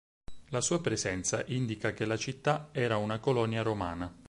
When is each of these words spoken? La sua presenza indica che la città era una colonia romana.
La 0.49 0.61
sua 0.61 0.81
presenza 0.81 1.43
indica 1.49 1.93
che 1.93 2.05
la 2.05 2.17
città 2.17 2.69
era 2.71 2.97
una 2.97 3.19
colonia 3.19 3.61
romana. 3.61 4.11